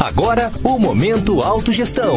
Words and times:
Agora, 0.00 0.50
o 0.64 0.78
Momento 0.78 1.42
Autogestão. 1.42 2.16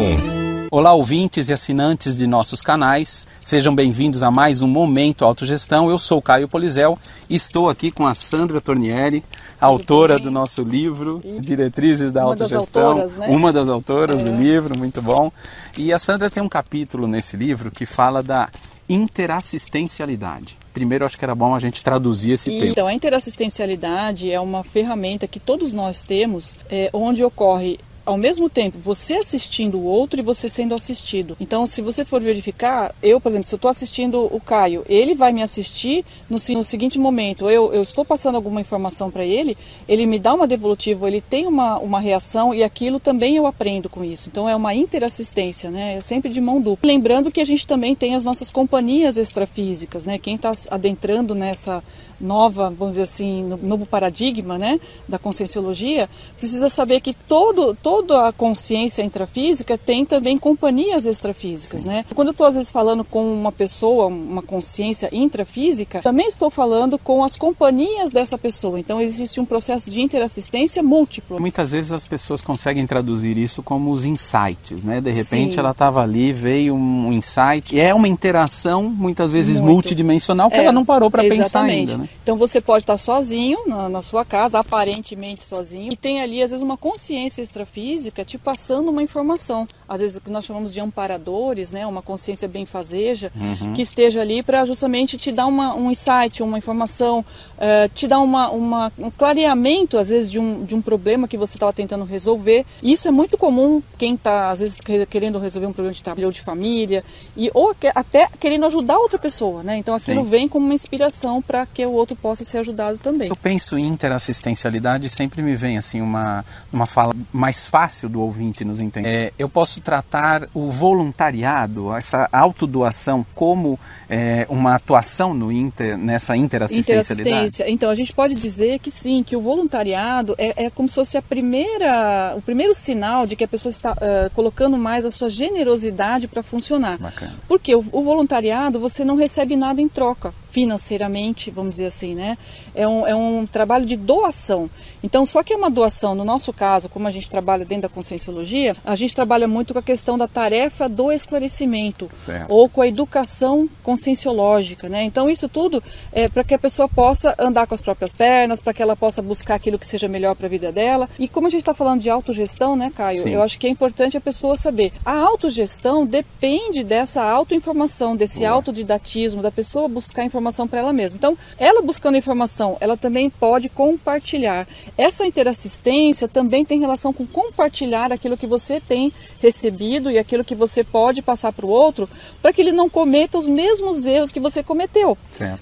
Olá, 0.70 0.94
ouvintes 0.94 1.50
e 1.50 1.52
assinantes 1.52 2.16
de 2.16 2.26
nossos 2.26 2.62
canais, 2.62 3.26
sejam 3.42 3.74
bem-vindos 3.74 4.22
a 4.22 4.30
mais 4.30 4.62
um 4.62 4.66
Momento 4.66 5.22
Autogestão. 5.22 5.90
Eu 5.90 5.98
sou 5.98 6.22
Caio 6.22 6.48
Polizel 6.48 6.98
e 7.28 7.34
estou 7.34 7.68
aqui 7.68 7.90
com 7.90 8.06
a 8.06 8.14
Sandra 8.14 8.58
Tornieri, 8.58 9.22
autora 9.60 10.18
do 10.18 10.30
nosso 10.30 10.62
livro 10.62 11.20
Diretrizes 11.40 12.10
da 12.10 12.22
uma 12.22 12.30
Autogestão, 12.32 12.88
autoras, 12.88 13.16
né? 13.16 13.26
uma 13.28 13.52
das 13.52 13.68
autoras 13.68 14.22
É. 14.22 14.24
do 14.24 14.34
livro, 14.34 14.76
muito 14.76 15.02
bom. 15.02 15.30
E 15.76 15.92
a 15.92 15.98
Sandra 15.98 16.30
tem 16.30 16.42
um 16.42 16.48
capítulo 16.48 17.06
nesse 17.06 17.36
livro 17.36 17.70
que 17.70 17.84
fala 17.84 18.22
da 18.22 18.48
interassistencialidade. 18.88 20.56
Primeiro, 20.72 21.04
acho 21.04 21.16
que 21.16 21.24
era 21.24 21.34
bom 21.34 21.54
a 21.54 21.60
gente 21.60 21.82
traduzir 21.82 22.32
esse 22.32 22.50
termo. 22.50 22.66
Então, 22.66 22.86
a 22.86 22.92
interassistencialidade 22.92 24.30
é 24.30 24.40
uma 24.40 24.64
ferramenta 24.64 25.26
que 25.26 25.38
todos 25.38 25.72
nós 25.72 26.04
temos, 26.04 26.56
é, 26.68 26.90
onde 26.92 27.22
ocorre 27.24 27.78
ao 28.04 28.16
mesmo 28.16 28.48
tempo 28.50 28.78
você 28.78 29.14
assistindo 29.14 29.78
o 29.78 29.84
outro 29.84 30.20
e 30.20 30.22
você 30.22 30.48
sendo 30.48 30.74
assistido. 30.74 31.36
Então, 31.40 31.66
se 31.66 31.80
você 31.82 32.04
for 32.04 32.22
verificar, 32.22 32.94
eu, 33.02 33.20
por 33.20 33.28
exemplo, 33.28 33.46
se 33.46 33.54
eu 33.54 33.56
estou 33.56 33.70
assistindo 33.70 34.24
o 34.34 34.40
Caio, 34.40 34.84
ele 34.88 35.14
vai 35.14 35.32
me 35.32 35.42
assistir 35.42 36.04
no, 36.28 36.36
no 36.54 36.64
seguinte 36.64 36.98
momento. 36.98 37.48
Eu, 37.48 37.72
eu 37.72 37.82
estou 37.82 38.04
passando 38.04 38.34
alguma 38.36 38.60
informação 38.60 39.10
para 39.10 39.24
ele, 39.24 39.56
ele 39.88 40.06
me 40.06 40.18
dá 40.18 40.34
uma 40.34 40.46
devolutiva, 40.46 41.06
ele 41.06 41.20
tem 41.20 41.46
uma, 41.46 41.78
uma 41.78 42.00
reação 42.00 42.54
e 42.54 42.62
aquilo 42.62 43.00
também 43.00 43.36
eu 43.36 43.46
aprendo 43.46 43.88
com 43.88 44.04
isso. 44.04 44.28
Então, 44.30 44.48
é 44.48 44.54
uma 44.54 44.74
interassistência, 44.74 45.70
né? 45.70 45.96
É 45.96 46.00
sempre 46.00 46.30
de 46.30 46.40
mão 46.40 46.60
dupla. 46.60 46.86
Lembrando 46.86 47.30
que 47.30 47.40
a 47.40 47.44
gente 47.44 47.66
também 47.66 47.94
tem 47.94 48.14
as 48.14 48.24
nossas 48.24 48.50
companhias 48.50 49.16
extrafísicas, 49.16 50.04
né? 50.04 50.18
Quem 50.18 50.36
está 50.36 50.52
adentrando 50.70 51.34
nessa 51.34 51.82
nova, 52.20 52.70
vamos 52.70 52.92
dizer 52.92 53.02
assim, 53.02 53.42
no- 53.44 53.56
novo 53.56 53.86
paradigma, 53.86 54.56
né, 54.58 54.80
da 55.08 55.18
conscienciologia, 55.18 56.08
precisa 56.38 56.68
saber 56.68 57.00
que 57.00 57.12
todo, 57.12 57.76
toda 57.94 58.26
a 58.26 58.32
consciência 58.32 59.02
intrafísica 59.02 59.78
tem 59.78 60.04
também 60.04 60.36
companhias 60.36 61.06
extrafísicas, 61.06 61.84
né? 61.84 62.04
Quando 62.12 62.28
eu 62.28 62.32
estou 62.32 62.46
às 62.46 62.56
vezes 62.56 62.68
falando 62.68 63.04
com 63.04 63.32
uma 63.32 63.52
pessoa, 63.52 64.06
uma 64.06 64.42
consciência 64.42 65.08
intrafísica, 65.12 66.02
também 66.02 66.26
estou 66.26 66.50
falando 66.50 66.98
com 66.98 67.22
as 67.22 67.36
companhias 67.36 68.10
dessa 68.10 68.36
pessoa. 68.36 68.80
Então 68.80 69.00
existe 69.00 69.38
um 69.38 69.44
processo 69.44 69.90
de 69.90 70.00
interassistência 70.00 70.82
múltiplo. 70.82 71.40
Muitas 71.40 71.70
vezes 71.70 71.92
as 71.92 72.04
pessoas 72.04 72.42
conseguem 72.42 72.84
traduzir 72.84 73.38
isso 73.38 73.62
como 73.62 73.92
os 73.92 74.04
insights, 74.04 74.82
né? 74.82 75.00
De 75.00 75.12
repente 75.12 75.54
Sim. 75.54 75.60
ela 75.60 75.70
estava 75.70 76.02
ali, 76.02 76.32
veio 76.32 76.74
um 76.74 77.12
insight, 77.12 77.78
é 77.78 77.94
uma 77.94 78.08
interação 78.08 78.82
muitas 78.82 79.30
vezes 79.30 79.60
Muito. 79.60 79.72
multidimensional 79.72 80.50
que 80.50 80.56
É, 80.56 80.64
ela 80.64 80.72
não 80.72 80.84
parou 80.84 81.10
para 81.10 81.22
pensar 81.22 81.62
ainda, 81.62 81.96
né? 81.96 82.08
Então 82.24 82.36
você 82.36 82.60
pode 82.60 82.82
estar 82.82 82.98
sozinho 82.98 83.58
na, 83.68 83.88
na 83.88 84.02
sua 84.02 84.24
casa, 84.24 84.58
aparentemente 84.58 85.42
sozinho, 85.44 85.92
e 85.92 85.96
tem 85.96 86.20
ali 86.20 86.42
às 86.42 86.50
vezes 86.50 86.62
uma 86.62 86.76
consciência 86.76 87.40
extrafísica 87.40 87.83
te 88.26 88.38
passando 88.38 88.88
uma 88.90 89.02
informação. 89.02 89.66
Às 89.88 90.00
vezes 90.00 90.16
o 90.16 90.20
que 90.20 90.30
nós 90.30 90.44
chamamos 90.44 90.72
de 90.72 90.80
amparadores, 90.80 91.70
né, 91.72 91.86
uma 91.86 92.00
consciência 92.02 92.48
benfazeja, 92.48 93.30
Uhum. 93.36 93.72
que 93.74 93.82
esteja 93.82 94.20
ali 94.20 94.42
para 94.42 94.64
justamente 94.64 95.18
te 95.18 95.30
dar 95.30 95.46
uma, 95.46 95.74
um 95.74 95.90
insight, 95.90 96.42
uma 96.42 96.56
informação, 96.58 97.24
eh, 97.58 97.88
te 97.94 98.06
dar 98.06 98.20
uma, 98.20 98.50
uma- 98.50 98.92
um 98.98 99.10
clareamento 99.10 99.98
às 99.98 100.08
vezes 100.08 100.30
de 100.30 100.38
um, 100.38 100.64
de 100.64 100.74
um 100.74 100.80
problema 100.82 101.28
que 101.28 101.36
você 101.36 101.56
estava 101.56 101.72
tentando 101.72 102.04
resolver. 102.04 102.64
E 102.82 102.92
isso 102.92 103.06
é 103.08 103.10
muito 103.10 103.36
comum 103.36 103.82
quem 103.98 104.14
está 104.14 104.50
às 104.50 104.60
vezes 104.60 104.76
que- 104.76 105.06
querendo 105.06 105.38
resolver 105.38 105.66
um 105.66 105.72
problema 105.72 105.94
de 105.94 106.02
trabalho 106.02 106.26
ou 106.26 106.32
de 106.32 106.40
família 106.40 107.04
e 107.36 107.50
ou 107.52 107.74
até 107.94 108.28
querendo 108.40 108.64
ajudar 108.66 108.98
outra 108.98 109.18
pessoa, 109.18 109.62
né? 109.62 109.76
Então 109.76 109.94
aquilo 109.94 110.22
Sim. 110.24 110.30
vem 110.30 110.48
como 110.48 110.64
uma 110.64 110.74
inspiração 110.74 111.42
para 111.42 111.66
que 111.66 111.84
o 111.84 111.92
outro 111.92 112.16
possa 112.16 112.44
ser 112.44 112.58
ajudado 112.58 112.98
também. 112.98 113.28
Eu 113.28 113.36
penso 113.36 113.76
em 113.76 113.86
interassistencialidade 113.86 115.08
sempre 115.10 115.42
me 115.42 115.54
vem 115.56 115.76
assim 115.78 116.00
uma, 116.00 116.44
uma 116.72 116.86
fala 116.86 117.14
mais 117.32 117.66
fácil 117.74 118.08
do 118.08 118.20
ouvinte 118.20 118.64
nos 118.64 118.80
entender. 118.80 119.08
É, 119.08 119.32
eu 119.36 119.48
posso 119.48 119.80
tratar 119.80 120.48
o 120.54 120.70
voluntariado, 120.70 121.92
essa 121.92 122.28
autodoação, 122.32 123.26
como 123.34 123.76
é, 124.08 124.46
uma 124.48 124.76
atuação 124.76 125.34
no 125.34 125.50
inter, 125.50 125.98
nessa 125.98 126.36
interassistencialidade? 126.36 127.30
Interassistência. 127.30 127.68
Então, 127.68 127.90
a 127.90 127.94
gente 127.96 128.12
pode 128.12 128.36
dizer 128.36 128.78
que 128.78 128.92
sim, 128.92 129.24
que 129.24 129.34
o 129.34 129.40
voluntariado 129.40 130.36
é, 130.38 130.66
é 130.66 130.70
como 130.70 130.88
se 130.88 130.94
fosse 130.94 131.16
a 131.16 131.22
primeira, 131.22 132.34
o 132.36 132.42
primeiro 132.42 132.72
sinal 132.72 133.26
de 133.26 133.34
que 133.34 133.42
a 133.42 133.48
pessoa 133.48 133.72
está 133.72 133.90
ah, 134.00 134.30
colocando 134.32 134.78
mais 134.78 135.04
a 135.04 135.10
sua 135.10 135.28
generosidade 135.28 136.28
para 136.28 136.44
funcionar. 136.44 136.96
Bacana. 136.98 137.34
Porque 137.48 137.74
o, 137.74 137.84
o 137.90 138.04
voluntariado 138.04 138.78
você 138.78 139.04
não 139.04 139.16
recebe 139.16 139.56
nada 139.56 139.80
em 139.80 139.88
troca, 139.88 140.32
financeiramente, 140.54 141.50
vamos 141.50 141.72
dizer 141.72 141.86
assim, 141.86 142.14
né? 142.14 142.38
É 142.76 142.86
um, 142.86 143.04
é 143.04 143.14
um 143.14 143.44
trabalho 143.44 143.84
de 143.84 143.96
doação. 143.96 144.70
Então, 145.02 145.26
só 145.26 145.42
que 145.42 145.52
é 145.52 145.56
uma 145.56 145.68
doação, 145.68 146.14
no 146.14 146.24
nosso 146.24 146.52
caso, 146.52 146.88
como 146.88 147.08
a 147.08 147.10
gente 147.10 147.28
trabalha 147.28 147.64
dentro 147.64 147.82
da 147.82 147.88
conscienciologia, 147.88 148.76
a 148.84 148.94
gente 148.94 149.12
trabalha 149.12 149.48
muito 149.48 149.72
com 149.72 149.80
a 149.80 149.82
questão 149.82 150.16
da 150.16 150.28
tarefa 150.28 150.88
do 150.88 151.10
esclarecimento 151.10 152.08
Certo. 152.12 152.46
ou 152.48 152.68
com 152.68 152.80
a 152.82 152.86
educação 152.86 153.68
conscienciológica, 153.82 154.88
né? 154.88 155.02
Então 155.02 155.28
isso 155.28 155.48
tudo 155.48 155.82
é 156.12 156.28
para 156.28 156.44
que 156.44 156.54
a 156.54 156.58
pessoa 156.58 156.88
possa 156.88 157.34
andar 157.36 157.66
com 157.66 157.74
as 157.74 157.82
próprias 157.82 158.14
pernas, 158.14 158.60
para 158.60 158.72
que 158.72 158.80
ela 158.80 158.94
possa 158.94 159.20
buscar 159.20 159.56
aquilo 159.56 159.76
que 159.78 159.86
seja 159.86 160.06
melhor 160.06 160.36
para 160.36 160.46
a 160.46 160.50
vida 160.50 160.70
dela. 160.70 161.08
E 161.18 161.26
como 161.26 161.48
a 161.48 161.50
gente 161.50 161.62
está 161.62 161.74
falando 161.74 162.00
de 162.00 162.08
autogestão, 162.08 162.76
né, 162.76 162.92
Caio? 162.94 163.24
Sim. 163.24 163.30
Eu 163.30 163.42
acho 163.42 163.58
que 163.58 163.66
é 163.66 163.70
importante 163.70 164.16
a 164.16 164.20
pessoa 164.20 164.56
saber. 164.56 164.92
A 165.04 165.18
autogestão 165.18 166.06
depende 166.06 166.84
dessa 166.84 167.24
autoinformação, 167.24 168.14
desse 168.14 168.40
Boa. 168.40 168.50
autodidatismo, 168.50 169.42
da 169.42 169.50
pessoa 169.50 169.88
buscar 169.88 170.24
informação 170.24 170.43
para 170.68 170.80
ela 170.80 170.92
mesma. 170.92 171.18
Então, 171.18 171.36
ela 171.58 171.82
buscando 171.82 172.16
informação, 172.16 172.76
ela 172.80 172.96
também 172.96 173.28
pode 173.30 173.68
compartilhar. 173.68 174.66
Essa 174.96 175.26
interassistência 175.26 176.28
também 176.28 176.64
tem 176.64 176.80
relação 176.80 177.12
com 177.12 177.26
compartilhar 177.26 178.12
aquilo 178.12 178.36
que 178.36 178.46
você 178.46 178.80
tem 178.80 179.12
recebido 179.40 180.10
e 180.10 180.18
aquilo 180.18 180.44
que 180.44 180.54
você 180.54 180.82
pode 180.82 181.22
passar 181.22 181.52
para 181.52 181.66
o 181.66 181.68
outro, 181.68 182.08
para 182.40 182.52
que 182.52 182.60
ele 182.60 182.72
não 182.72 182.88
cometa 182.88 183.38
os 183.38 183.46
mesmos 183.46 184.06
erros 184.06 184.30
que 184.30 184.40
você 184.40 184.62
cometeu 184.62 185.16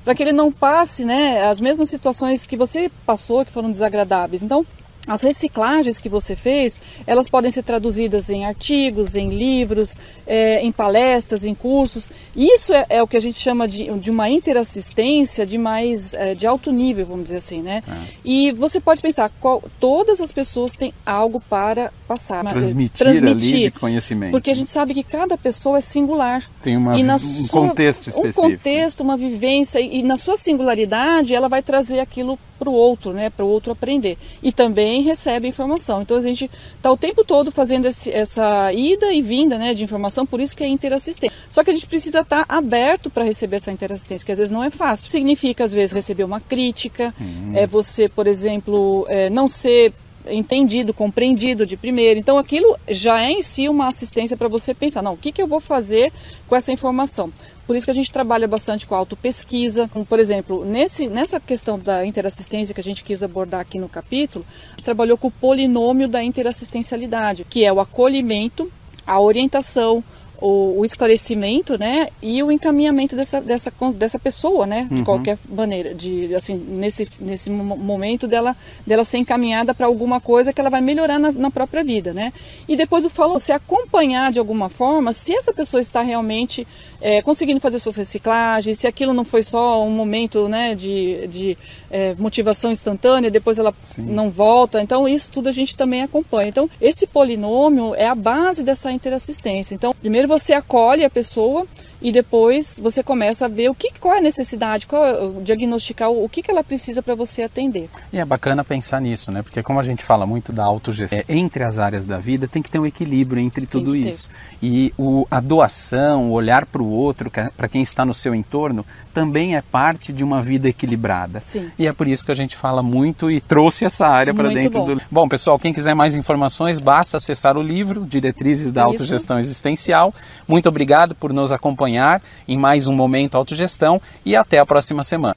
para 0.04 0.14
que 0.14 0.22
ele 0.22 0.32
não 0.32 0.52
passe 0.52 1.04
né, 1.04 1.44
as 1.46 1.60
mesmas 1.60 1.88
situações 1.88 2.44
que 2.46 2.56
você 2.56 2.90
passou, 3.06 3.44
que 3.44 3.52
foram 3.52 3.70
desagradáveis. 3.70 4.42
Então, 4.42 4.64
as 5.06 5.22
reciclagens 5.22 5.98
que 5.98 6.08
você 6.08 6.36
fez, 6.36 6.80
elas 7.06 7.28
podem 7.28 7.50
ser 7.50 7.62
traduzidas 7.64 8.30
em 8.30 8.44
artigos, 8.46 9.16
em 9.16 9.28
livros, 9.30 9.96
eh, 10.26 10.60
em 10.62 10.70
palestras, 10.70 11.44
em 11.44 11.54
cursos. 11.54 12.08
Isso 12.36 12.72
é, 12.72 12.86
é 12.88 13.02
o 13.02 13.06
que 13.08 13.16
a 13.16 13.20
gente 13.20 13.38
chama 13.38 13.66
de, 13.66 13.90
de 13.98 14.10
uma 14.10 14.28
interassistência 14.30 15.44
de 15.44 15.58
mais 15.58 16.14
eh, 16.14 16.34
de 16.34 16.46
alto 16.46 16.70
nível, 16.70 17.04
vamos 17.06 17.24
dizer 17.24 17.38
assim, 17.38 17.60
né? 17.60 17.82
E 18.24 18.52
você 18.52 18.80
pode 18.80 19.02
pensar, 19.02 19.30
qual, 19.40 19.62
todas 19.80 20.20
as 20.20 20.30
pessoas 20.30 20.72
têm 20.72 20.94
algo 21.04 21.40
para 21.50 21.92
passar, 22.06 22.44
Transmitir, 22.44 23.06
ali 23.06 23.34
de 23.34 23.70
conhecimento. 23.72 24.30
porque 24.30 24.50
a 24.50 24.54
gente 24.54 24.70
sabe 24.70 24.94
que 24.94 25.02
cada 25.02 25.36
pessoa 25.36 25.78
é 25.78 25.80
singular. 25.80 26.44
Tem 26.62 26.76
uma, 26.76 26.94
um 26.94 27.18
sua- 27.18 27.68
contexto 27.68 28.08
específico. 28.08 28.46
Um 28.46 28.50
contexto, 28.52 29.00
uma 29.00 29.16
vivência, 29.16 29.80
e, 29.80 29.98
e 29.98 30.02
na 30.02 30.16
sua 30.16 30.36
singularidade 30.36 31.34
ela 31.34 31.48
vai 31.48 31.62
trazer 31.62 31.98
aquilo 31.98 32.38
para 32.58 32.70
o 32.70 32.74
outro, 32.74 33.12
né, 33.12 33.28
para 33.28 33.44
o 33.44 33.48
outro 33.48 33.72
aprender. 33.72 34.16
E 34.40 34.52
também 34.52 34.91
recebe 35.00 35.48
informação. 35.48 36.02
Então 36.02 36.16
a 36.16 36.20
gente 36.20 36.50
está 36.76 36.90
o 36.90 36.96
tempo 36.96 37.24
todo 37.24 37.50
fazendo 37.50 37.86
esse- 37.86 38.10
essa 38.10 38.72
ida 38.72 39.12
e 39.12 39.22
vinda 39.22 39.56
né, 39.56 39.72
de 39.72 39.82
informação, 39.84 40.26
por 40.26 40.40
isso 40.40 40.54
que 40.54 40.62
é 40.64 40.66
interassistência. 40.68 41.34
Só 41.50 41.62
que 41.64 41.70
a 41.70 41.74
gente 41.74 41.86
precisa 41.86 42.20
estar 42.20 42.44
aberto 42.48 43.08
para 43.08 43.24
receber 43.24 43.56
essa 43.56 43.70
interassistência, 43.72 44.26
que 44.26 44.32
às 44.32 44.38
vezes 44.38 44.50
não 44.50 44.62
é 44.64 44.70
fácil. 44.70 45.10
Significa, 45.10 45.64
às 45.64 45.72
vezes, 45.72 45.92
receber 45.92 46.24
uma 46.24 46.40
crítica, 46.40 47.14
é 47.54 47.66
você, 47.66 48.08
por 48.08 48.26
exemplo, 48.26 49.06
é, 49.08 49.30
não 49.30 49.46
ser 49.48 49.92
entendido, 50.30 50.94
compreendido 50.94 51.66
de 51.66 51.76
primeiro. 51.76 52.18
Então 52.20 52.38
aquilo 52.38 52.76
já 52.88 53.20
é 53.22 53.32
em 53.32 53.42
si 53.42 53.68
uma 53.68 53.88
assistência 53.88 54.36
para 54.36 54.46
você 54.48 54.72
pensar, 54.72 55.02
não, 55.02 55.14
o 55.14 55.16
que, 55.16 55.32
que 55.32 55.42
eu 55.42 55.48
vou 55.48 55.58
fazer 55.60 56.12
com 56.46 56.54
essa 56.54 56.70
informação? 56.70 57.32
Por 57.66 57.76
isso 57.76 57.86
que 57.86 57.90
a 57.90 57.94
gente 57.94 58.10
trabalha 58.10 58.48
bastante 58.48 58.86
com 58.86 58.94
autopesquisa. 58.94 59.88
Como, 59.88 60.04
Por 60.04 60.18
exemplo, 60.18 60.64
nesse, 60.64 61.08
nessa 61.08 61.38
questão 61.38 61.78
da 61.78 62.04
interassistência 62.04 62.74
que 62.74 62.80
a 62.80 62.84
gente 62.84 63.04
quis 63.04 63.22
abordar 63.22 63.60
aqui 63.60 63.78
no 63.78 63.88
capítulo, 63.88 64.44
a 64.68 64.70
gente 64.70 64.84
trabalhou 64.84 65.16
com 65.16 65.28
o 65.28 65.30
polinômio 65.30 66.08
da 66.08 66.22
interassistencialidade, 66.22 67.44
que 67.48 67.64
é 67.64 67.72
o 67.72 67.80
acolhimento, 67.80 68.70
a 69.06 69.20
orientação, 69.20 70.02
o, 70.42 70.80
o 70.80 70.84
esclarecimento, 70.84 71.78
né, 71.78 72.08
e 72.20 72.42
o 72.42 72.50
encaminhamento 72.50 73.14
dessa, 73.14 73.40
dessa, 73.40 73.72
dessa 73.94 74.18
pessoa, 74.18 74.66
né, 74.66 74.88
de 74.90 75.02
qualquer 75.04 75.38
maneira, 75.48 75.94
de 75.94 76.34
assim 76.34 76.54
nesse 76.54 77.08
nesse 77.20 77.48
mo- 77.48 77.76
momento 77.76 78.26
dela 78.26 78.56
dela 78.86 79.04
ser 79.04 79.18
encaminhada 79.18 79.72
para 79.72 79.86
alguma 79.86 80.20
coisa 80.20 80.52
que 80.52 80.60
ela 80.60 80.70
vai 80.70 80.80
melhorar 80.80 81.18
na, 81.18 81.30
na 81.30 81.50
própria 81.50 81.84
vida, 81.84 82.12
né? 82.12 82.32
E 82.68 82.76
depois 82.76 83.04
o 83.04 83.10
falo 83.10 83.34
você 83.38 83.52
acompanhar 83.52 84.32
de 84.32 84.38
alguma 84.38 84.68
forma 84.68 85.12
se 85.12 85.32
essa 85.32 85.52
pessoa 85.52 85.80
está 85.80 86.02
realmente 86.02 86.66
é, 87.00 87.22
conseguindo 87.22 87.60
fazer 87.60 87.78
suas 87.78 87.96
reciclagens, 87.96 88.78
se 88.78 88.86
aquilo 88.86 89.12
não 89.12 89.24
foi 89.24 89.42
só 89.42 89.84
um 89.84 89.90
momento, 89.90 90.48
né, 90.48 90.74
de, 90.74 91.26
de 91.28 91.58
é, 91.90 92.14
motivação 92.18 92.72
instantânea, 92.72 93.30
depois 93.30 93.58
ela 93.58 93.74
não 93.98 94.28
volta. 94.30 94.80
Então 94.82 95.06
isso 95.06 95.30
tudo 95.30 95.48
a 95.48 95.52
gente 95.52 95.76
também 95.76 96.02
acompanha. 96.02 96.48
Então 96.48 96.68
esse 96.80 97.06
polinômio 97.06 97.94
é 97.94 98.06
a 98.06 98.14
base 98.14 98.62
dessa 98.62 98.90
interassistência. 98.90 99.74
Então 99.74 99.94
primeiro 100.00 100.31
você 100.38 100.52
acolhe 100.54 101.04
a 101.04 101.10
pessoa 101.10 101.66
e 102.02 102.10
depois 102.10 102.80
você 102.82 103.02
começa 103.02 103.44
a 103.44 103.48
ver 103.48 103.70
o 103.70 103.74
que, 103.74 103.92
qual 104.00 104.14
é 104.14 104.18
a 104.18 104.20
necessidade, 104.20 104.86
qual 104.86 105.04
é, 105.04 105.42
diagnosticar 105.42 106.10
o, 106.10 106.28
que, 106.28 106.42
que 106.42 106.50
ela 106.50 106.64
precisa 106.64 107.02
para 107.02 107.14
você 107.14 107.42
atender. 107.42 107.88
E 108.12 108.18
é 108.18 108.24
bacana 108.24 108.64
pensar 108.64 109.00
nisso, 109.00 109.30
né? 109.30 109.42
Porque 109.42 109.62
como 109.62 109.78
a 109.78 109.82
gente 109.82 110.04
fala 110.04 110.26
muito 110.26 110.52
da 110.52 110.64
autogestão, 110.64 111.18
é, 111.18 111.24
entre 111.28 111.62
as 111.62 111.78
áreas 111.78 112.04
da 112.04 112.18
vida 112.18 112.48
tem 112.48 112.62
que 112.62 112.68
ter 112.68 112.78
um 112.78 112.86
equilíbrio 112.86 113.40
entre 113.40 113.66
tudo 113.66 113.94
isso. 113.94 114.28
E 114.62 114.92
o, 114.98 115.26
a 115.30 115.40
doação, 115.40 116.30
o 116.30 116.32
olhar 116.32 116.66
para 116.66 116.82
o 116.82 116.90
outro, 116.90 117.30
para 117.30 117.68
quem 117.68 117.82
está 117.82 118.04
no 118.04 118.14
seu 118.14 118.34
entorno, 118.34 118.84
também 119.12 119.56
é 119.56 119.62
parte 119.62 120.12
de 120.12 120.24
uma 120.24 120.40
vida 120.40 120.68
equilibrada. 120.68 121.40
Sim. 121.40 121.70
E 121.78 121.86
é 121.86 121.92
por 121.92 122.08
isso 122.08 122.24
que 122.24 122.32
a 122.32 122.34
gente 122.34 122.56
fala 122.56 122.82
muito 122.82 123.30
e 123.30 123.40
trouxe 123.40 123.84
essa 123.84 124.06
área 124.06 124.32
para 124.32 124.48
dentro 124.48 124.80
bom. 124.80 124.94
do. 124.94 125.02
Bom, 125.10 125.28
pessoal, 125.28 125.58
quem 125.58 125.72
quiser 125.72 125.94
mais 125.94 126.16
informações, 126.16 126.78
basta 126.78 127.18
acessar 127.18 127.56
o 127.56 127.62
livro 127.62 128.04
Diretrizes 128.04 128.70
da. 128.70 128.82
Autogestão 128.82 129.38
Existencial. 129.38 130.12
Muito 130.46 130.68
obrigado 130.68 131.14
por 131.14 131.32
nos 131.32 131.52
acompanhar 131.92 132.22
em 132.48 132.56
mais 132.56 132.86
um 132.86 132.94
Momento 132.94 133.36
Autogestão 133.36 134.00
e 134.24 134.34
até 134.34 134.58
a 134.58 134.66
próxima 134.66 135.04
semana. 135.04 135.36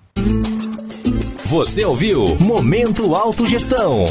Você 1.46 1.86
ouviu 1.86 2.36
Momento 2.40 3.16
Autogestão. 3.16 4.06